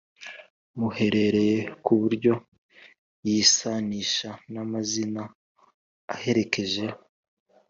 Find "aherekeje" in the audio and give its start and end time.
6.13-6.85